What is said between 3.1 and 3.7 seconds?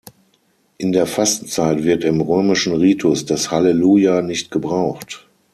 das